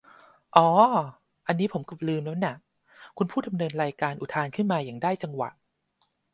[0.55, 0.67] "อ๋อ
[1.47, 2.55] อันนี้ผมเกือบลืมแล้วน่ะ"
[3.17, 5.49] คุณผู้ดำเนินรายการ อุทานขึ้นมาอย่างได้จังหวะ